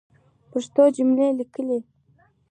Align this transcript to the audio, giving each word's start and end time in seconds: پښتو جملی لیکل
پښتو 0.51 0.83
جملی 0.95 1.27
لیکل 1.39 1.69